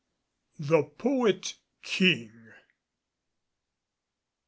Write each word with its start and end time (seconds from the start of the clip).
THE 0.57 0.81
POET 0.81 1.57
KING. 1.83 2.33